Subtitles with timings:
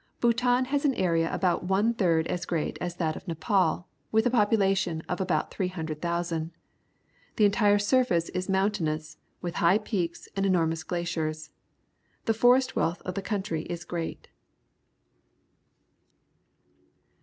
[0.19, 4.31] Bhutan has an area about one third as great as that of Nepal, with a
[4.31, 6.49] population of about 300,000.
[7.35, 11.51] The entire surface is moun tainous, with high peaks and enormous glaciers.
[12.25, 14.29] The forest wealth of the country isgreat.